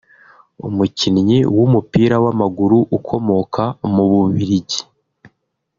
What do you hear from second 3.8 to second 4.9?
mu Bubiligi